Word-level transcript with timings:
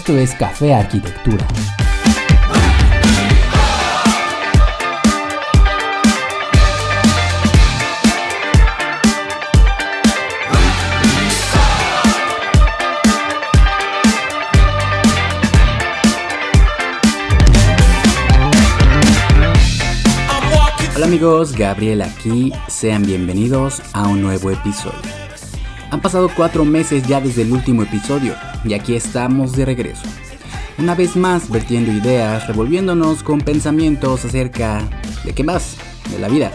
Esto 0.00 0.16
es 0.16 0.34
Café 0.34 0.72
Arquitectura. 0.72 1.46
Hola 20.96 21.04
amigos, 21.04 21.52
Gabriel 21.52 22.00
aquí, 22.00 22.54
sean 22.68 23.04
bienvenidos 23.04 23.82
a 23.92 24.08
un 24.08 24.22
nuevo 24.22 24.50
episodio. 24.50 25.29
Han 25.90 26.00
pasado 26.00 26.30
cuatro 26.34 26.64
meses 26.64 27.06
ya 27.06 27.20
desde 27.20 27.42
el 27.42 27.52
último 27.52 27.82
episodio 27.82 28.34
y 28.64 28.74
aquí 28.74 28.94
estamos 28.94 29.52
de 29.52 29.64
regreso. 29.64 30.02
Una 30.78 30.94
vez 30.94 31.16
más 31.16 31.50
vertiendo 31.50 31.92
ideas, 31.92 32.46
revolviéndonos 32.46 33.24
con 33.24 33.40
pensamientos 33.40 34.24
acerca 34.24 34.82
de 35.24 35.32
qué 35.32 35.42
más, 35.42 35.76
de 36.10 36.18
la 36.20 36.28
vida. 36.28 36.52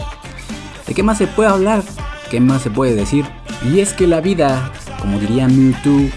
De 0.88 0.94
qué 0.94 1.03
más 1.03 1.17
se 1.17 1.27
puede 1.27 1.49
hablar, 1.49 1.84
qué 2.31 2.39
más 2.39 2.61
se 2.61 2.70
puede 2.70 2.95
decir. 2.95 3.25
Y 3.71 3.81
es 3.81 3.94
que 3.94 4.08
la 4.08 4.21
vida, 4.21 4.71
como 5.02 5.20
diría 5.20 5.47
Mewtwo, 5.47 6.09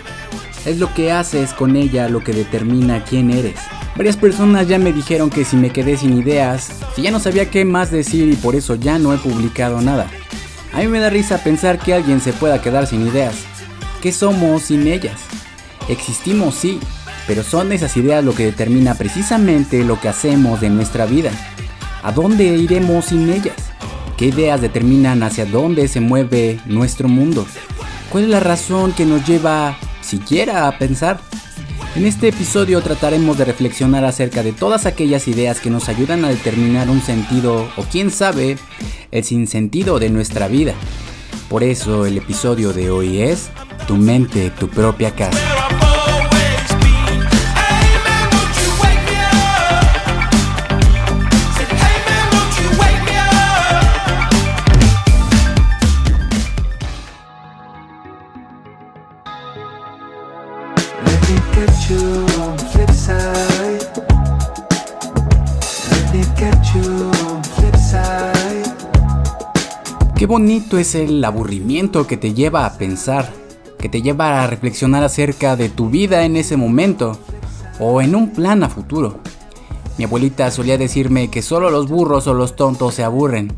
es 0.64 0.78
lo 0.78 0.92
que 0.94 1.10
haces 1.10 1.52
con 1.54 1.74
ella 1.74 2.08
lo 2.08 2.22
que 2.22 2.32
determina 2.32 3.02
quién 3.02 3.30
eres. 3.30 3.58
Varias 3.96 4.16
personas 4.16 4.68
ya 4.68 4.78
me 4.78 4.92
dijeron 4.92 5.28
que 5.28 5.44
si 5.44 5.56
me 5.56 5.70
quedé 5.70 5.96
sin 5.96 6.16
ideas, 6.16 6.70
si 6.94 7.02
ya 7.02 7.10
no 7.10 7.18
sabía 7.18 7.50
qué 7.50 7.64
más 7.64 7.90
decir 7.90 8.28
y 8.32 8.36
por 8.36 8.54
eso 8.54 8.76
ya 8.76 8.98
no 8.98 9.12
he 9.12 9.18
publicado 9.18 9.80
nada. 9.80 10.06
A 10.72 10.78
mí 10.78 10.88
me 10.88 11.00
da 11.00 11.10
risa 11.10 11.42
pensar 11.42 11.78
que 11.78 11.94
alguien 11.94 12.20
se 12.20 12.32
pueda 12.32 12.60
quedar 12.60 12.86
sin 12.86 13.06
ideas. 13.06 13.34
¿Qué 14.02 14.12
somos 14.12 14.62
sin 14.62 14.86
ellas? 14.86 15.20
Existimos 15.88 16.54
sí, 16.54 16.78
pero 17.26 17.42
son 17.42 17.72
esas 17.72 17.96
ideas 17.96 18.24
lo 18.24 18.34
que 18.34 18.44
determina 18.44 18.94
precisamente 18.94 19.84
lo 19.84 20.00
que 20.00 20.08
hacemos 20.08 20.60
de 20.60 20.70
nuestra 20.70 21.06
vida. 21.06 21.30
¿A 22.02 22.12
dónde 22.12 22.44
iremos 22.44 23.06
sin 23.06 23.28
ellas? 23.30 23.56
¿Qué 24.16 24.26
ideas 24.26 24.60
determinan 24.60 25.22
hacia 25.22 25.46
dónde 25.46 25.88
se 25.88 26.00
mueve 26.00 26.60
nuestro 26.66 27.08
mundo? 27.08 27.46
¿Cuál 28.10 28.24
es 28.24 28.30
la 28.30 28.40
razón 28.40 28.92
que 28.92 29.04
nos 29.04 29.26
lleva 29.26 29.76
siquiera 30.00 30.68
a 30.68 30.78
pensar? 30.78 31.20
En 31.98 32.06
este 32.06 32.28
episodio 32.28 32.80
trataremos 32.80 33.38
de 33.38 33.44
reflexionar 33.44 34.04
acerca 34.04 34.44
de 34.44 34.52
todas 34.52 34.86
aquellas 34.86 35.26
ideas 35.26 35.58
que 35.58 35.68
nos 35.68 35.88
ayudan 35.88 36.24
a 36.24 36.28
determinar 36.28 36.88
un 36.88 37.00
sentido 37.00 37.68
o 37.76 37.82
quién 37.90 38.12
sabe 38.12 38.56
el 39.10 39.24
sinsentido 39.24 39.98
de 39.98 40.08
nuestra 40.08 40.46
vida. 40.46 40.74
Por 41.48 41.64
eso 41.64 42.06
el 42.06 42.16
episodio 42.16 42.72
de 42.72 42.88
hoy 42.92 43.22
es 43.22 43.50
Tu 43.88 43.96
mente, 43.96 44.50
tu 44.50 44.68
propia 44.68 45.12
casa. 45.16 45.57
Qué 70.18 70.26
bonito 70.26 70.78
es 70.78 70.96
el 70.96 71.24
aburrimiento 71.24 72.08
que 72.08 72.16
te 72.16 72.34
lleva 72.34 72.66
a 72.66 72.76
pensar, 72.76 73.32
que 73.78 73.88
te 73.88 74.02
lleva 74.02 74.42
a 74.42 74.48
reflexionar 74.48 75.04
acerca 75.04 75.54
de 75.54 75.68
tu 75.68 75.90
vida 75.90 76.24
en 76.24 76.36
ese 76.36 76.56
momento 76.56 77.16
o 77.78 78.02
en 78.02 78.16
un 78.16 78.32
plan 78.32 78.64
a 78.64 78.68
futuro. 78.68 79.20
Mi 79.96 80.06
abuelita 80.06 80.50
solía 80.50 80.76
decirme 80.76 81.30
que 81.30 81.40
solo 81.40 81.70
los 81.70 81.88
burros 81.88 82.26
o 82.26 82.34
los 82.34 82.56
tontos 82.56 82.94
se 82.94 83.04
aburren. 83.04 83.52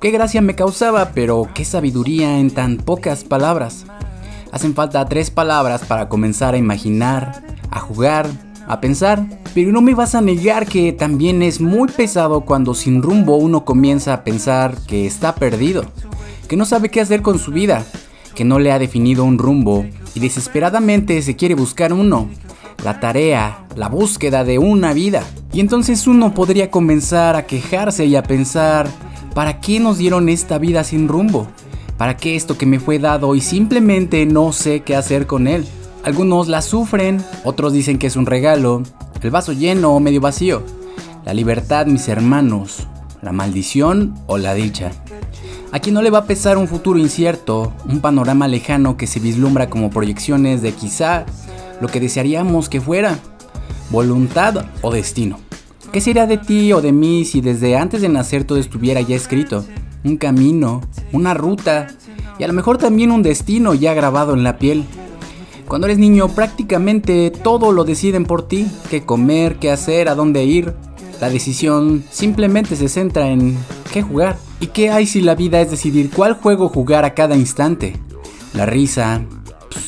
Qué 0.00 0.10
gracia 0.10 0.40
me 0.40 0.54
causaba, 0.54 1.10
pero 1.14 1.50
qué 1.52 1.66
sabiduría 1.66 2.38
en 2.38 2.50
tan 2.50 2.78
pocas 2.78 3.22
palabras. 3.22 3.84
Hacen 4.52 4.74
falta 4.74 5.04
tres 5.04 5.30
palabras 5.30 5.82
para 5.84 6.08
comenzar 6.08 6.54
a 6.54 6.58
imaginar, 6.58 7.42
a 7.70 7.80
jugar, 7.80 8.30
a 8.66 8.80
pensar. 8.80 9.24
Pero 9.54 9.72
no 9.72 9.80
me 9.80 9.94
vas 9.94 10.14
a 10.14 10.20
negar 10.20 10.66
que 10.66 10.92
también 10.92 11.42
es 11.42 11.60
muy 11.60 11.88
pesado 11.88 12.40
cuando 12.42 12.74
sin 12.74 13.02
rumbo 13.02 13.36
uno 13.36 13.64
comienza 13.64 14.12
a 14.12 14.24
pensar 14.24 14.76
que 14.86 15.06
está 15.06 15.34
perdido, 15.34 15.84
que 16.48 16.56
no 16.56 16.64
sabe 16.64 16.88
qué 16.88 17.00
hacer 17.00 17.22
con 17.22 17.38
su 17.38 17.52
vida, 17.52 17.84
que 18.34 18.44
no 18.44 18.58
le 18.58 18.72
ha 18.72 18.78
definido 18.78 19.24
un 19.24 19.38
rumbo 19.38 19.86
y 20.14 20.20
desesperadamente 20.20 21.20
se 21.22 21.36
quiere 21.36 21.54
buscar 21.54 21.92
uno. 21.92 22.28
La 22.84 23.00
tarea, 23.00 23.66
la 23.76 23.88
búsqueda 23.88 24.44
de 24.44 24.58
una 24.58 24.92
vida. 24.92 25.22
Y 25.52 25.60
entonces 25.60 26.06
uno 26.06 26.34
podría 26.34 26.70
comenzar 26.70 27.36
a 27.36 27.46
quejarse 27.46 28.06
y 28.06 28.16
a 28.16 28.24
pensar, 28.24 28.88
¿para 29.34 29.60
qué 29.60 29.80
nos 29.80 29.98
dieron 29.98 30.28
esta 30.28 30.58
vida 30.58 30.84
sin 30.84 31.08
rumbo? 31.08 31.46
¿Para 31.96 32.16
qué 32.16 32.34
esto 32.34 32.58
que 32.58 32.66
me 32.66 32.80
fue 32.80 32.98
dado 32.98 33.34
y 33.36 33.40
simplemente 33.40 34.26
no 34.26 34.52
sé 34.52 34.80
qué 34.80 34.96
hacer 34.96 35.26
con 35.26 35.46
él? 35.46 35.64
Algunos 36.04 36.48
la 36.48 36.60
sufren, 36.60 37.24
otros 37.44 37.72
dicen 37.72 37.98
que 37.98 38.06
es 38.06 38.16
un 38.16 38.26
regalo, 38.26 38.82
el 39.22 39.30
vaso 39.30 39.52
lleno 39.52 39.94
o 39.94 40.00
medio 40.00 40.20
vacío. 40.20 40.62
La 41.24 41.32
libertad, 41.32 41.86
mis 41.86 42.08
hermanos, 42.08 42.86
la 43.22 43.32
maldición 43.32 44.14
o 44.26 44.36
la 44.36 44.52
dicha. 44.52 44.92
A 45.72 45.78
quien 45.78 45.94
no 45.94 46.02
le 46.02 46.10
va 46.10 46.18
a 46.18 46.26
pesar 46.26 46.58
un 46.58 46.68
futuro 46.68 46.98
incierto, 46.98 47.72
un 47.88 48.00
panorama 48.00 48.48
lejano 48.48 48.98
que 48.98 49.06
se 49.06 49.18
vislumbra 49.18 49.70
como 49.70 49.88
proyecciones 49.88 50.60
de 50.60 50.72
quizá 50.72 51.24
lo 51.80 51.88
que 51.88 52.00
desearíamos 52.00 52.68
que 52.68 52.82
fuera, 52.82 53.18
voluntad 53.88 54.66
o 54.82 54.92
destino. 54.92 55.38
¿Qué 55.90 56.02
sería 56.02 56.26
de 56.26 56.36
ti 56.36 56.74
o 56.74 56.82
de 56.82 56.92
mí 56.92 57.24
si 57.24 57.40
desde 57.40 57.78
antes 57.78 58.02
de 58.02 58.10
nacer 58.10 58.44
todo 58.44 58.58
estuviera 58.58 59.00
ya 59.00 59.16
escrito? 59.16 59.64
Un 60.04 60.18
camino, 60.18 60.82
una 61.12 61.32
ruta 61.32 61.86
y 62.38 62.44
a 62.44 62.46
lo 62.46 62.52
mejor 62.52 62.76
también 62.76 63.10
un 63.10 63.22
destino 63.22 63.72
ya 63.72 63.94
grabado 63.94 64.34
en 64.34 64.44
la 64.44 64.58
piel. 64.58 64.84
Cuando 65.66 65.86
eres 65.86 65.98
niño 65.98 66.28
prácticamente 66.28 67.30
todo 67.30 67.72
lo 67.72 67.84
deciden 67.84 68.24
por 68.24 68.46
ti, 68.46 68.66
qué 68.90 69.04
comer, 69.04 69.56
qué 69.56 69.70
hacer, 69.70 70.08
a 70.08 70.14
dónde 70.14 70.44
ir. 70.44 70.74
La 71.20 71.30
decisión 71.30 72.04
simplemente 72.10 72.76
se 72.76 72.88
centra 72.88 73.28
en 73.28 73.56
qué 73.92 74.02
jugar. 74.02 74.36
¿Y 74.60 74.68
qué 74.68 74.90
hay 74.90 75.06
si 75.06 75.20
la 75.20 75.34
vida 75.34 75.60
es 75.60 75.70
decidir 75.70 76.10
cuál 76.10 76.34
juego 76.34 76.68
jugar 76.68 77.04
a 77.04 77.14
cada 77.14 77.36
instante? 77.36 77.94
La 78.52 78.66
risa, 78.66 79.22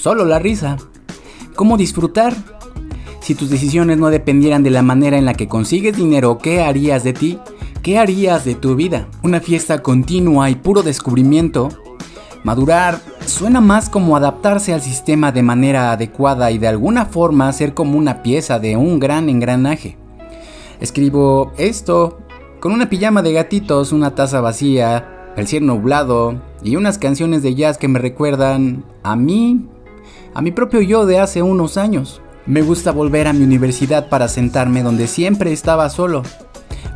solo 0.01 0.25
la 0.25 0.39
risa. 0.39 0.77
¿Cómo 1.55 1.77
disfrutar? 1.77 2.35
Si 3.21 3.35
tus 3.35 3.51
decisiones 3.51 3.99
no 3.99 4.09
dependieran 4.09 4.63
de 4.63 4.71
la 4.71 4.83
manera 4.83 5.19
en 5.19 5.25
la 5.25 5.35
que 5.35 5.49
consigues 5.49 5.97
dinero, 5.97 6.39
¿qué 6.39 6.63
harías 6.63 7.05
de 7.05 7.13
ti? 7.13 7.39
¿Qué 7.83 7.99
harías 7.99 8.45
de 8.45 8.55
tu 8.55 8.77
vida? 8.77 9.09
Una 9.23 9.41
fiesta 9.41 9.83
continua 9.83 10.49
y 10.51 10.55
puro 10.55 10.83
descubrimiento. 10.83 11.69
Madurar 12.47 13.01
suena 13.27 13.61
más 13.61 13.91
como 13.91 14.17
adaptarse 14.17 14.73
al 14.73 14.81
sistema 14.81 15.33
de 15.33 15.43
manera 15.43 15.91
adecuada 15.91 16.53
y 16.53 16.59
de 16.59 16.69
alguna 16.69 17.07
forma 17.07 17.53
ser 17.53 17.75
como 17.75 17.99
una 17.99 18.23
pieza 18.23 18.61
de 18.61 18.77
un 18.77 19.01
gran 19.01 19.29
engranaje. 19.29 19.97
Escribo 20.79 21.51
esto 21.59 22.19
con 22.61 22.71
una 22.71 22.89
pijama 22.89 23.23
de 23.23 23.33
gatitos, 23.33 23.91
una 23.91 24.15
taza 24.15 24.41
vacía, 24.41 25.33
el 25.37 25.49
cielo 25.49 25.67
nublado 25.67 26.41
y 26.63 26.77
unas 26.77 26.99
canciones 26.99 27.43
de 27.43 27.57
jazz 27.57 27.79
que 27.79 27.89
me 27.89 27.99
recuerdan 27.99 28.85
a 29.03 29.17
mí, 29.17 29.67
a 30.33 30.41
mi 30.41 30.53
propio 30.53 30.81
yo 30.81 31.05
de 31.05 31.19
hace 31.19 31.43
unos 31.43 31.77
años. 31.77 32.21
Me 32.47 32.63
gusta 32.63 32.93
volver 32.93 33.27
a 33.27 33.33
mi 33.33 33.43
universidad 33.43 34.09
para 34.09 34.29
sentarme 34.29 34.85
donde 34.85 35.09
siempre 35.09 35.53
estaba 35.53 35.91
solo. 35.91 36.23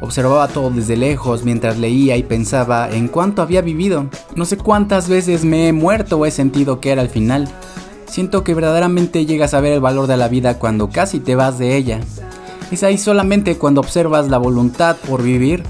Observaba 0.01 0.49
todo 0.49 0.71
desde 0.71 0.97
lejos 0.97 1.45
mientras 1.45 1.79
leía 1.79 2.17
y 2.17 2.23
pensaba 2.23 2.91
en 2.91 3.09
cuánto 3.09 3.43
había 3.43 3.61
vivido. 3.61 4.07
No 4.35 4.45
sé 4.45 4.57
cuántas 4.57 5.09
veces 5.09 5.45
me 5.45 5.69
he 5.69 5.73
muerto 5.73 6.19
o 6.19 6.27
he 6.27 6.31
sentido 6.31 6.81
que 6.81 6.91
era 6.91 7.03
el 7.03 7.09
final. 7.09 7.49
Siento 8.07 8.43
que 8.43 8.55
verdaderamente 8.55 9.27
llegas 9.27 9.55
a 9.55 9.61
ver 9.61 9.73
el 9.73 9.81
valor 9.81 10.07
de 10.07 10.17
la 10.17 10.29
vida 10.29 10.59
cuando 10.59 10.91
casi 10.91 11.21
te 11.21 11.37
vas 11.37 11.59
de 11.59 11.77
ella. 11.77 12.01
Es 12.71 12.83
ahí 12.83 12.99
solamente 12.99 13.57
cuando 13.57 13.81
observas 13.81 14.29
la 14.29 14.39
voluntad 14.39 14.97
por 14.97 15.23
vivir, 15.23 15.63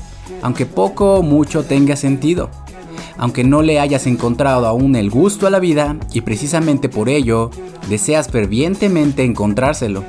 aunque 0.42 0.66
poco 0.66 1.16
o 1.16 1.22
mucho 1.22 1.64
tenga 1.64 1.96
sentido. 1.96 2.50
Aunque 3.18 3.44
no 3.44 3.62
le 3.62 3.80
hayas 3.80 4.06
encontrado 4.06 4.66
aún 4.66 4.96
el 4.96 5.10
gusto 5.10 5.46
a 5.46 5.50
la 5.50 5.58
vida 5.58 5.96
y 6.12 6.22
precisamente 6.22 6.88
por 6.88 7.08
ello 7.08 7.50
deseas 7.88 8.28
fervientemente 8.28 9.24
encontrárselo. 9.24 10.04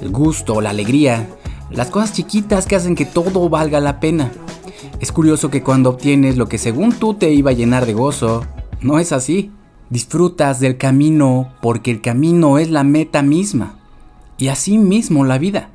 El 0.00 0.10
gusto, 0.10 0.60
la 0.60 0.70
alegría, 0.70 1.28
las 1.70 1.90
cosas 1.90 2.12
chiquitas 2.12 2.66
que 2.66 2.76
hacen 2.76 2.94
que 2.94 3.04
todo 3.04 3.48
valga 3.48 3.80
la 3.80 4.00
pena. 4.00 4.32
Es 5.00 5.12
curioso 5.12 5.50
que 5.50 5.62
cuando 5.62 5.90
obtienes 5.90 6.36
lo 6.36 6.48
que 6.48 6.58
según 6.58 6.92
tú 6.92 7.14
te 7.14 7.30
iba 7.32 7.50
a 7.50 7.54
llenar 7.54 7.86
de 7.86 7.94
gozo, 7.94 8.46
no 8.80 8.98
es 8.98 9.12
así. 9.12 9.52
Disfrutas 9.90 10.60
del 10.60 10.76
camino 10.76 11.52
porque 11.62 11.90
el 11.90 12.00
camino 12.00 12.58
es 12.58 12.70
la 12.70 12.84
meta 12.84 13.22
misma. 13.22 13.78
Y 14.38 14.48
así 14.48 14.78
mismo 14.78 15.24
la 15.24 15.38
vida. 15.38 15.70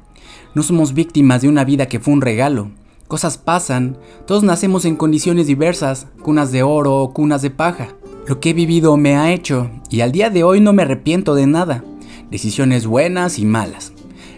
No 0.56 0.64
somos 0.64 0.94
víctimas 0.94 1.42
de 1.42 1.50
una 1.50 1.64
vida 1.64 1.88
que 1.88 2.00
fue 2.00 2.14
un 2.14 2.22
regalo. 2.22 2.72
Cosas 3.08 3.38
pasan, 3.38 3.98
todos 4.26 4.44
nacemos 4.44 4.86
en 4.86 4.96
condiciones 4.96 5.48
diversas, 5.48 6.08
cunas 6.22 6.52
de 6.52 6.64
oro 6.64 7.00
o 7.00 7.14
cunas 7.14 7.42
de 7.42 7.50
paja. 7.50 7.90
Lo 8.28 8.40
que 8.40 8.52
he 8.52 8.54
vivido 8.54 8.96
me 8.98 9.18
ha 9.18 9.34
hecho, 9.34 9.70
y 9.90 10.02
al 10.02 10.12
día 10.12 10.30
de 10.30 10.44
hoy 10.44 10.62
no 10.62 10.74
me 10.74 10.84
arrepiento 10.84 11.36
de 11.36 11.46
nada. 11.46 11.84
decisiones 12.32 12.88
buenas 12.88 13.38
y 13.38 13.46
malas, 13.46 13.93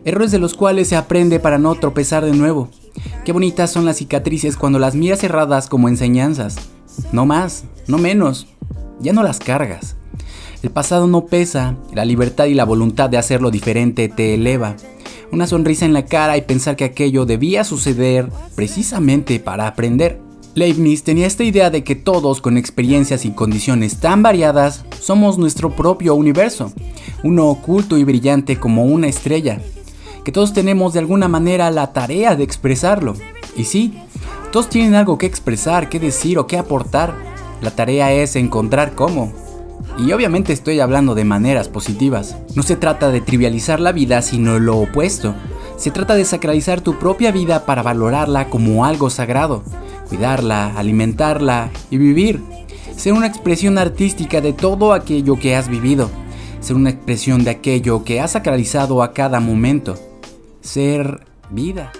errores 0.05 0.31
de 0.31 0.37
los 0.39 0.53
cuales 0.53 0.87
se 0.87 0.95
aprende 0.95 1.39
para 1.39 1.57
no 1.57 1.75
tropezar 1.75 2.23
de 2.23 2.31
nuevo. 2.31 2.69
Qué 3.25 3.31
bonitas 3.31 3.71
son 3.71 3.85
las 3.85 3.97
cicatrices 3.97 4.55
cuando 4.55 4.79
las 4.79 4.95
miras 4.95 5.19
cerradas 5.19 5.67
como 5.67 5.89
enseñanzas. 5.89 6.57
No 7.11 7.25
más, 7.25 7.65
no 7.87 7.97
menos, 7.97 8.47
ya 9.01 9.11
no 9.11 9.23
las 9.23 9.39
cargas. 9.39 9.95
El 10.61 10.69
pasado 10.69 11.07
no 11.07 11.25
pesa, 11.25 11.75
la 11.93 12.05
libertad 12.05 12.45
y 12.45 12.53
la 12.53 12.65
voluntad 12.65 13.09
de 13.09 13.17
hacerlo 13.17 13.51
diferente 13.51 14.07
te 14.07 14.35
eleva. 14.35 14.75
Una 15.31 15.47
sonrisa 15.47 15.85
en 15.85 15.93
la 15.93 16.05
cara 16.05 16.37
y 16.37 16.43
pensar 16.43 16.75
que 16.75 16.85
aquello 16.85 17.25
debía 17.25 17.63
suceder 17.63 18.29
precisamente 18.55 19.39
para 19.39 19.67
aprender. 19.67 20.21
Leibniz 20.53 21.03
tenía 21.03 21.27
esta 21.27 21.43
idea 21.43 21.69
de 21.69 21.83
que 21.83 21.95
todos 21.95 22.41
con 22.41 22.57
experiencias 22.57 23.25
y 23.25 23.31
condiciones 23.31 23.99
tan 23.99 24.23
variadas 24.23 24.85
somos 25.01 25.37
nuestro 25.37 25.75
propio 25.75 26.15
universo, 26.15 26.71
uno 27.23 27.47
oculto 27.47 27.97
y 27.97 28.05
brillante 28.05 28.57
como 28.57 28.85
una 28.85 29.07
estrella, 29.07 29.59
que 30.25 30.33
todos 30.33 30.51
tenemos 30.51 30.91
de 30.91 30.99
alguna 30.99 31.29
manera 31.29 31.71
la 31.71 31.93
tarea 31.93 32.35
de 32.35 32.43
expresarlo. 32.43 33.13
Y 33.55 33.63
sí, 33.63 33.97
todos 34.51 34.67
tienen 34.67 34.95
algo 34.95 35.17
que 35.17 35.25
expresar, 35.25 35.87
que 35.87 36.01
decir 36.01 36.37
o 36.37 36.47
que 36.47 36.57
aportar. 36.57 37.15
La 37.61 37.71
tarea 37.71 38.11
es 38.11 38.35
encontrar 38.35 38.95
cómo. 38.95 39.31
Y 39.97 40.11
obviamente 40.11 40.51
estoy 40.51 40.81
hablando 40.81 41.15
de 41.15 41.23
maneras 41.23 41.69
positivas. 41.69 42.35
No 42.55 42.63
se 42.63 42.75
trata 42.75 43.09
de 43.09 43.21
trivializar 43.21 43.79
la 43.79 43.93
vida, 43.93 44.21
sino 44.21 44.59
lo 44.59 44.77
opuesto. 44.79 45.33
Se 45.77 45.91
trata 45.91 46.15
de 46.15 46.25
sacralizar 46.25 46.81
tu 46.81 46.99
propia 46.99 47.31
vida 47.31 47.65
para 47.65 47.83
valorarla 47.83 48.49
como 48.49 48.83
algo 48.83 49.09
sagrado 49.09 49.63
cuidarla, 50.05 50.77
alimentarla 50.77 51.69
y 51.89 51.97
vivir. 51.97 52.41
Ser 52.95 53.13
una 53.13 53.27
expresión 53.27 53.77
artística 53.77 54.41
de 54.41 54.53
todo 54.53 54.93
aquello 54.93 55.37
que 55.37 55.55
has 55.55 55.67
vivido. 55.67 56.09
Ser 56.61 56.75
una 56.75 56.89
expresión 56.89 57.43
de 57.43 57.51
aquello 57.51 58.03
que 58.03 58.21
has 58.21 58.31
sacralizado 58.31 59.03
a 59.03 59.13
cada 59.13 59.39
momento. 59.39 59.97
Ser 60.65 61.21
vida. 61.51 61.91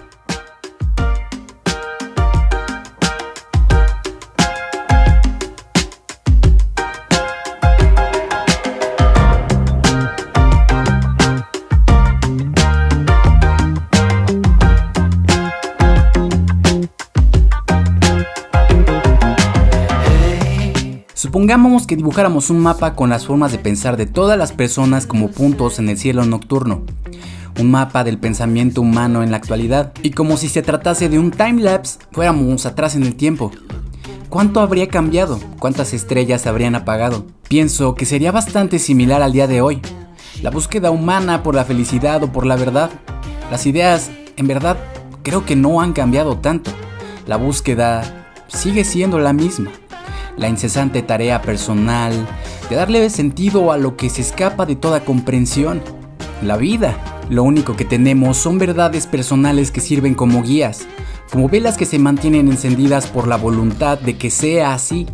Supongamos 21.14 21.86
que 21.86 21.94
dibujáramos 21.94 22.50
un 22.50 22.58
mapa 22.58 22.96
con 22.96 23.10
las 23.10 23.26
formas 23.26 23.52
de 23.52 23.58
pensar 23.58 23.96
de 23.96 24.06
todas 24.06 24.36
las 24.36 24.52
personas 24.52 25.06
como 25.06 25.30
puntos 25.30 25.78
en 25.78 25.88
el 25.88 25.96
cielo 25.96 26.24
nocturno. 26.24 26.82
Un 27.58 27.70
mapa 27.70 28.04
del 28.04 28.18
pensamiento 28.18 28.80
humano 28.80 29.22
en 29.22 29.30
la 29.30 29.36
actualidad. 29.36 29.92
Y 30.02 30.10
como 30.10 30.36
si 30.36 30.48
se 30.48 30.62
tratase 30.62 31.08
de 31.08 31.18
un 31.18 31.30
time-lapse, 31.30 31.98
fuéramos 32.12 32.66
atrás 32.66 32.96
en 32.96 33.02
el 33.02 33.16
tiempo. 33.16 33.50
¿Cuánto 34.28 34.60
habría 34.60 34.88
cambiado? 34.88 35.40
¿Cuántas 35.58 35.94
estrellas 35.94 36.46
habrían 36.46 36.74
apagado? 36.74 37.26
Pienso 37.48 37.94
que 37.94 38.04
sería 38.04 38.32
bastante 38.32 38.78
similar 38.78 39.22
al 39.22 39.32
día 39.32 39.46
de 39.46 39.60
hoy. 39.60 39.80
La 40.42 40.50
búsqueda 40.50 40.90
humana 40.90 41.42
por 41.42 41.54
la 41.54 41.64
felicidad 41.64 42.22
o 42.22 42.32
por 42.32 42.44
la 42.44 42.56
verdad. 42.56 42.90
Las 43.50 43.66
ideas, 43.66 44.10
en 44.36 44.46
verdad, 44.46 44.76
creo 45.22 45.44
que 45.46 45.56
no 45.56 45.80
han 45.80 45.92
cambiado 45.92 46.38
tanto. 46.38 46.70
La 47.26 47.36
búsqueda 47.36 48.32
sigue 48.48 48.84
siendo 48.84 49.18
la 49.18 49.32
misma 49.32 49.70
la 50.36 50.48
incesante 50.48 51.02
tarea 51.02 51.42
personal 51.42 52.12
de 52.68 52.76
darle 52.76 53.08
sentido 53.10 53.72
a 53.72 53.78
lo 53.78 53.96
que 53.96 54.10
se 54.10 54.22
escapa 54.22 54.66
de 54.66 54.76
toda 54.76 55.04
comprensión, 55.04 55.82
la 56.42 56.56
vida. 56.56 57.15
Lo 57.28 57.42
único 57.42 57.74
que 57.74 57.84
tenemos 57.84 58.36
son 58.36 58.58
verdades 58.58 59.06
personales 59.06 59.72
que 59.72 59.80
sirven 59.80 60.14
como 60.14 60.42
guías, 60.42 60.86
como 61.32 61.48
velas 61.48 61.76
que 61.76 61.84
se 61.84 61.98
mantienen 61.98 62.48
encendidas 62.48 63.08
por 63.08 63.26
la 63.26 63.36
voluntad 63.36 63.98
de 63.98 64.16
que 64.16 64.30
sea 64.30 64.74
así. 64.74 65.06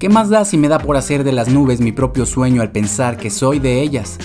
¿Qué 0.00 0.08
más 0.08 0.28
da 0.28 0.44
si 0.44 0.58
me 0.58 0.66
da 0.66 0.80
por 0.80 0.96
hacer 0.96 1.22
de 1.22 1.30
las 1.30 1.48
nubes 1.48 1.80
mi 1.80 1.92
propio 1.92 2.26
sueño 2.26 2.62
al 2.62 2.72
pensar 2.72 3.16
que 3.16 3.30
soy 3.30 3.60
de 3.60 3.80
ellas? 3.80 4.18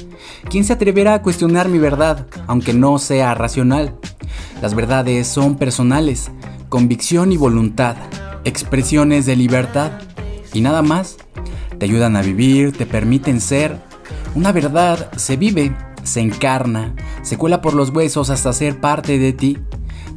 ¿Quién 0.50 0.64
se 0.64 0.74
atreverá 0.74 1.14
a 1.14 1.22
cuestionar 1.22 1.70
mi 1.70 1.78
verdad, 1.78 2.26
aunque 2.48 2.74
no 2.74 2.98
sea 2.98 3.36
racional? 3.36 3.96
Las 4.60 4.74
verdades 4.74 5.28
son 5.28 5.56
personales, 5.56 6.32
convicción 6.70 7.32
y 7.32 7.38
voluntad, 7.38 7.96
expresiones 8.44 9.28
de 9.28 9.36
libertad 9.36 9.92
y 10.54 10.62
nada 10.62 10.82
más. 10.82 11.18
Te 11.78 11.86
ayudan 11.86 12.16
a 12.16 12.24
vivir, 12.24 12.76
te 12.76 12.88
permiten 12.88 13.40
ser. 13.40 13.80
Una 14.34 14.52
verdad 14.52 15.12
se 15.16 15.38
vive, 15.38 15.76
se 16.08 16.22
encarna, 16.22 16.94
se 17.22 17.38
cuela 17.38 17.62
por 17.62 17.74
los 17.74 17.90
huesos 17.90 18.30
hasta 18.30 18.54
ser 18.54 18.80
parte 18.80 19.20
de 19.20 19.34
ti. 19.34 19.58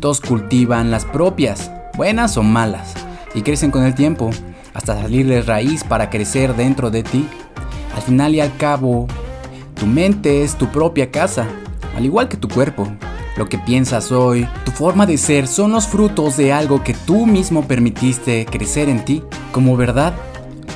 Todos 0.01 0.21
cultivan 0.21 0.91
las 0.91 1.05
propias, 1.05 1.71
buenas 1.97 2.37
o 2.37 2.43
malas, 2.43 2.95
y 3.35 3.43
crecen 3.43 3.71
con 3.71 3.85
el 3.85 3.95
tiempo, 3.95 4.31
hasta 4.73 5.01
salirles 5.01 5.47
raíz 5.47 5.85
para 5.85 6.09
crecer 6.09 6.57
dentro 6.57 6.91
de 6.91 7.03
ti. 7.03 7.29
Al 7.95 8.03
final 8.03 8.35
y 8.35 8.41
al 8.41 8.57
cabo, 8.57 9.07
tu 9.75 9.87
mente 9.87 10.43
es 10.43 10.57
tu 10.57 10.69
propia 10.69 11.11
casa, 11.11 11.47
al 11.97 12.05
igual 12.05 12.29
que 12.29 12.37
tu 12.37 12.49
cuerpo. 12.49 12.89
Lo 13.37 13.49
que 13.49 13.59
piensas 13.59 14.13
hoy, 14.13 14.49
tu 14.65 14.71
forma 14.71 15.07
de 15.07 15.17
ser 15.17 15.47
son 15.47 15.73
los 15.73 15.87
frutos 15.87 16.37
de 16.37 16.53
algo 16.53 16.83
que 16.83 16.95
tú 16.95 17.27
mismo 17.27 17.67
permitiste 17.67 18.47
crecer 18.47 18.89
en 18.89 19.05
ti 19.05 19.23
como 19.53 19.77
verdad 19.77 20.15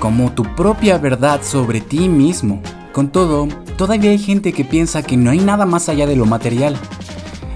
como 0.04 0.32
tu 0.32 0.42
propia 0.54 0.98
verdad 0.98 1.40
sobre 1.42 1.80
ti 1.80 2.10
mismo. 2.10 2.60
Con 2.92 3.08
todo, 3.08 3.48
todavía 3.76 4.10
hay 4.10 4.18
gente 4.18 4.52
que 4.52 4.64
piensa 4.64 5.02
que 5.02 5.16
no 5.16 5.30
hay 5.30 5.38
nada 5.38 5.66
más 5.66 5.88
allá 5.88 6.06
de 6.06 6.16
lo 6.16 6.26
material, 6.26 6.76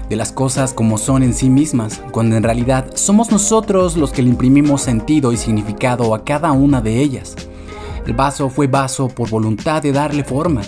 de 0.09 0.15
las 0.15 0.31
cosas 0.31 0.73
como 0.73 0.97
son 0.97 1.23
en 1.23 1.33
sí 1.33 1.49
mismas, 1.49 2.01
cuando 2.11 2.35
en 2.35 2.43
realidad 2.43 2.91
somos 2.95 3.31
nosotros 3.31 3.95
los 3.95 4.11
que 4.11 4.21
le 4.21 4.29
imprimimos 4.29 4.81
sentido 4.81 5.31
y 5.31 5.37
significado 5.37 6.13
a 6.15 6.23
cada 6.23 6.51
una 6.51 6.81
de 6.81 6.99
ellas. 6.99 7.35
El 8.05 8.13
vaso 8.13 8.49
fue 8.49 8.67
vaso 8.67 9.07
por 9.07 9.29
voluntad 9.29 9.83
de 9.83 9.91
darle 9.91 10.23
forma. 10.23 10.61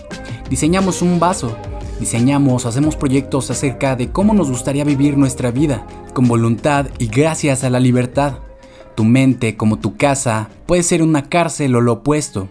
Diseñamos 0.50 1.02
un 1.02 1.20
vaso, 1.20 1.56
diseñamos, 2.00 2.66
hacemos 2.66 2.96
proyectos 2.96 3.50
acerca 3.50 3.96
de 3.96 4.12
cómo 4.12 4.34
nos 4.34 4.50
gustaría 4.50 4.84
vivir 4.84 5.18
nuestra 5.18 5.50
vida, 5.50 5.88
con 6.14 6.28
voluntad 6.28 6.88
y 7.00 7.08
gracias 7.08 7.64
a 7.64 7.70
la 7.70 7.80
libertad. 7.80 8.40
Tu 8.96 9.04
mente, 9.06 9.58
como 9.58 9.80
tu 9.80 9.98
casa, 9.98 10.50
puede 10.68 10.84
ser 10.84 11.02
una 11.02 11.30
cárcel 11.30 11.76
o 11.76 11.82
lo 11.82 11.94
opuesto. 11.94 12.48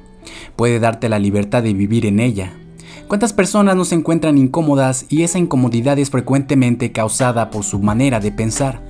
Puede 0.57 0.81
darte 0.81 1.09
la 1.09 1.19
libertad 1.19 1.63
de 1.63 1.73
vivir 1.73 2.07
en 2.07 2.19
ella. 2.19 2.60
¿Cuántas 3.11 3.33
personas 3.33 3.75
no 3.75 3.85
se 3.85 3.97
encuentran 3.97 4.39
incómodas 4.39 5.07
y 5.09 5.25
esa 5.25 5.41
incomodidad 5.41 5.99
es 5.99 6.11
frecuentemente 6.11 6.93
causada 6.93 7.51
por 7.51 7.65
su 7.65 7.81
manera 7.81 8.21
de 8.21 8.31
pensar? 8.31 8.81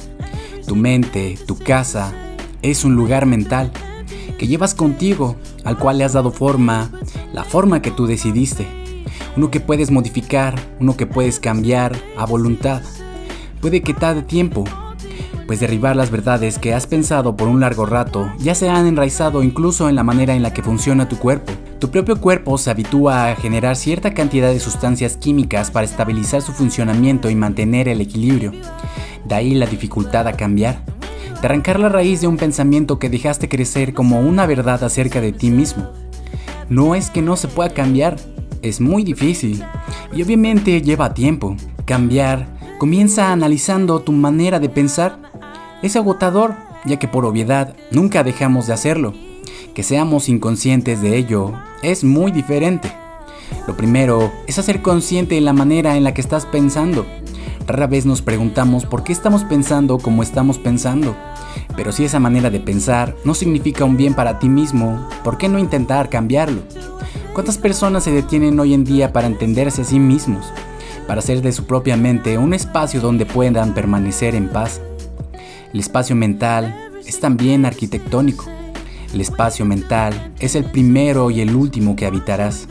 Tu 0.67 0.77
mente, 0.77 1.39
tu 1.47 1.57
casa, 1.57 2.13
es 2.61 2.85
un 2.85 2.97
lugar 2.97 3.25
mental 3.25 3.73
que 4.39 4.47
llevas 4.47 4.75
contigo, 4.75 5.37
al 5.65 5.79
cual 5.79 5.97
le 5.97 6.05
has 6.05 6.13
dado 6.13 6.33
forma, 6.33 6.91
la 7.33 7.45
forma 7.45 7.81
que 7.81 7.91
tú 7.91 8.07
decidiste. 8.07 8.67
Uno 9.39 9.51
que 9.51 9.61
puedes 9.61 9.91
modificar, 9.91 10.55
uno 10.81 10.99
que 10.99 11.07
puedes 11.07 11.41
cambiar 11.41 11.97
a 12.19 12.27
voluntad. 12.27 12.83
Puede 13.63 13.81
que 13.81 13.95
tarde 13.95 14.21
tiempo, 14.21 14.65
pues 15.47 15.61
derribar 15.61 15.97
las 15.97 16.11
verdades 16.11 16.59
que 16.59 16.75
has 16.75 16.87
pensado 16.87 17.37
por 17.37 17.49
un 17.49 17.61
largo 17.61 17.87
rato 17.87 18.31
ya 18.39 18.55
se 18.55 18.69
han 18.69 18.87
enraizado 18.87 19.43
incluso 19.43 19.89
en 19.89 19.95
la 19.95 20.05
manera 20.05 20.35
en 20.35 20.43
la 20.43 20.53
que 20.53 20.63
funciona 20.63 21.09
tu 21.09 21.17
cuerpo. 21.17 21.55
Tu 21.81 21.91
propio 21.91 22.21
cuerpo 22.21 22.59
se 22.59 22.71
habitúa 22.71 23.31
a 23.31 23.37
generar 23.37 23.75
cierta 23.75 24.13
cantidad 24.13 24.53
de 24.53 24.61
sustancias 24.61 25.17
químicas 25.17 25.71
para 25.71 25.87
estabilizar 25.87 26.43
su 26.43 26.53
funcionamiento 26.53 27.31
y 27.31 27.35
mantener 27.35 27.89
el 27.89 28.03
equilibrio. 28.03 28.53
De 29.25 29.35
ahí 29.35 29.55
la 29.55 29.65
dificultad 29.65 30.29
a 30.29 30.35
cambiar. 30.35 30.85
De 31.41 31.47
arrancar 31.47 31.81
la 31.81 31.89
raíz 31.89 32.21
de 32.21 32.27
un 32.27 32.37
pensamiento 32.37 32.99
que 32.99 33.09
dejaste 33.09 33.49
crecer 33.49 33.95
como 33.95 34.21
una 34.21 34.45
verdad 34.45 34.85
acerca 34.85 35.23
de 35.23 35.33
ti 35.33 35.49
mismo. 35.49 35.91
No 36.69 36.95
es 36.95 37.09
que 37.09 37.23
no 37.23 37.35
se 37.37 37.49
pueda 37.49 37.71
cambiar, 37.71 38.17
es 38.61 38.83
muy 38.83 39.03
difícil 39.03 39.65
y 40.13 40.23
obviamente 40.23 40.83
lleva 40.83 41.15
tiempo. 41.15 41.57
Cambiar 41.87 42.47
comienza 42.79 43.33
analizando 43.33 44.01
tu 44.01 44.13
manera 44.13 44.61
de 44.61 44.69
pensar 44.69 45.19
es 45.83 45.97
agotador, 45.97 46.57
ya 46.85 46.99
que 46.99 47.09
por 47.09 47.25
obviedad 47.25 47.75
nunca 47.91 48.23
dejamos 48.23 48.67
de 48.67 48.75
hacerlo. 48.75 49.15
Que 49.75 49.83
seamos 49.83 50.29
inconscientes 50.29 51.01
de 51.01 51.17
ello 51.17 51.55
es 51.83 52.05
muy 52.05 52.33
diferente. 52.33 52.93
Lo 53.67 53.77
primero 53.77 54.33
es 54.47 54.59
hacer 54.59 54.83
consciente 54.83 55.37
en 55.37 55.45
la 55.45 55.53
manera 55.53 55.97
en 55.97 56.05
la 56.05 56.15
que 56.15 56.21
estás 56.21 56.47
pensando. 56.47 57.07
Rara 57.67 57.87
vez 57.87 58.07
nos 58.07 58.23
preguntamos 58.23 58.85
por 58.85 59.05
qué 59.05 59.13
estamos 59.13 59.45
pensando 59.45 59.99
como 59.99 60.23
estamos 60.23 60.59
pensando. 60.59 61.15
Pero 61.77 61.93
si 61.93 62.05
esa 62.05 62.19
manera 62.19 62.51
de 62.51 62.61
pensar 62.61 63.15
no 63.25 63.35
significa 63.35 63.85
un 63.85 63.97
bien 63.97 64.15
para 64.15 64.39
ti 64.39 64.49
mismo, 64.49 65.09
¿por 65.23 65.39
qué 65.39 65.49
no 65.49 65.59
intentar 65.59 66.09
cambiarlo? 66.09 66.63
¿Cuántas 67.33 67.59
personas 67.59 68.05
se 68.05 68.11
detienen 68.11 68.59
hoy 68.59 68.75
en 68.75 68.85
día 68.85 69.13
para 69.13 69.27
entenderse 69.27 69.83
a 69.83 69.85
sí 69.85 69.99
mismos? 69.99 70.47
Para 71.07 71.21
hacer 71.21 71.43
de 71.43 71.53
su 71.53 71.65
propia 71.65 71.97
mente 71.97 72.39
un 72.39 72.55
espacio 72.55 73.01
donde 73.01 73.27
puedan 73.27 73.75
permanecer 73.75 74.35
en 74.35 74.49
paz. 74.49 74.81
El 75.73 75.81
espacio 75.81 76.17
mental 76.17 76.91
es 77.07 77.21
también 77.21 77.65
arquitectónico. 77.65 78.45
El 79.13 79.21
espacio 79.21 79.65
mental 79.65 80.33
es 80.39 80.55
el 80.55 80.65
primero 80.65 81.31
y 81.31 81.41
el 81.41 81.55
último 81.55 81.97
que 81.97 82.07
habitarás. 82.07 82.69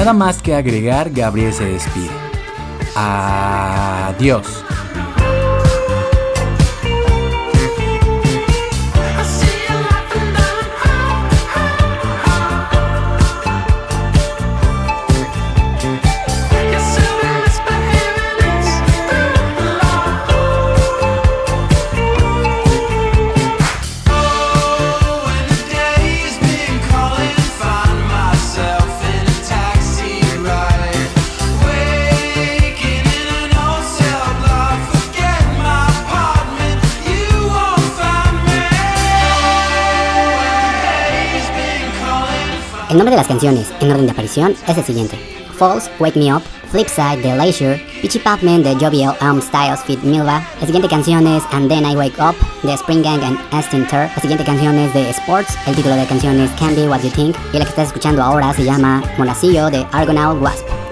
Nada 0.00 0.14
más 0.14 0.40
que 0.40 0.54
agregar, 0.54 1.10
Gabriel 1.10 1.52
se 1.52 1.66
despide. 1.66 2.08
Adiós. 2.96 4.46
El 42.90 42.96
nombre 42.96 43.12
de 43.12 43.18
las 43.18 43.28
canciones, 43.28 43.72
en 43.78 43.88
orden 43.92 44.06
de 44.06 44.10
aparición, 44.10 44.56
es 44.66 44.76
el 44.76 44.84
siguiente. 44.84 45.16
Falls, 45.56 45.88
Wake 46.00 46.18
Me 46.18 46.34
Up, 46.34 46.42
Flipside 46.72 47.22
de 47.22 47.36
Leisure, 47.36 47.80
Pitchy 48.02 48.18
Pavement 48.18 48.64
de 48.64 48.74
Jovial 48.84 49.16
Elm 49.20 49.40
Styles 49.40 49.80
Fit 49.84 50.02
Milva. 50.02 50.42
La 50.60 50.66
siguiente 50.66 50.88
canción 50.88 51.24
es 51.28 51.44
And 51.52 51.68
Then 51.68 51.86
I 51.86 51.94
Wake 51.94 52.18
Up 52.18 52.34
de 52.64 52.74
Spring 52.74 53.02
Gang 53.02 53.22
and 53.22 53.38
Aston 53.52 53.86
Tur. 53.86 54.08
La 54.12 54.20
siguiente 54.20 54.44
canción 54.44 54.76
es 54.76 54.92
de 54.92 55.08
Sports, 55.10 55.56
el 55.68 55.76
título 55.76 55.94
de 55.94 56.00
la 56.02 56.08
canción 56.08 56.40
es 56.40 56.50
Candy 56.58 56.88
What 56.88 57.02
You 57.02 57.10
Think 57.10 57.36
y 57.52 57.58
la 57.58 57.64
que 57.64 57.70
estás 57.70 57.86
escuchando 57.86 58.24
ahora 58.24 58.52
se 58.54 58.64
llama 58.64 59.04
Molacillo 59.16 59.70
de 59.70 59.86
Argonaut 59.92 60.42
Wasp. 60.42 60.89